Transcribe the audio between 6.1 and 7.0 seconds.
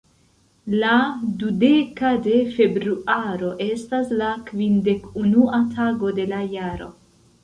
de la jaro.